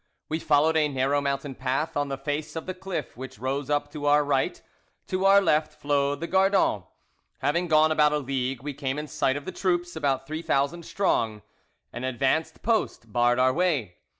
[0.29, 3.91] We followed a narrow mountain path on the face of the cliff which rose up
[3.91, 4.59] to our right;
[5.05, 6.85] to our left flowed the Gardon.
[7.37, 11.43] "Having gone about a league, we came in sight of the troops, about 3000 strong;
[11.93, 13.97] an advanced post barred our way.